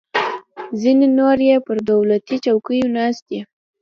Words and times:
ځینې 0.79 1.07
نور 1.17 1.37
یې 1.49 1.57
پر 1.65 1.77
دولتي 1.91 2.35
چوکیو 2.45 2.87
ناست 2.97 3.21
دي. 3.29 3.39